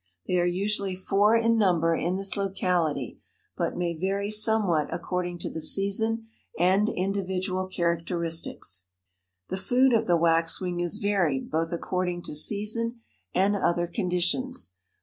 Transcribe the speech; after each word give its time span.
They 0.25 0.39
are 0.39 0.47
usually 0.47 0.95
four 0.95 1.35
in 1.35 1.59
number 1.59 1.95
in 1.95 2.15
this 2.15 2.35
locality, 2.35 3.19
but 3.55 3.77
may 3.77 3.95
vary 3.95 4.31
somewhat 4.31 4.91
according 4.91 5.37
to 5.41 5.49
the 5.51 5.61
season 5.61 6.29
and 6.57 6.89
individual 6.89 7.67
characteristics. 7.67 8.85
The 9.49 9.57
food 9.57 9.93
of 9.93 10.07
the 10.07 10.17
waxwing 10.17 10.79
is 10.79 10.97
varied 10.97 11.51
both 11.51 11.71
according 11.71 12.23
to 12.23 12.33
season 12.33 13.01
and 13.35 13.55
other 13.55 13.85
conditions. 13.85 14.73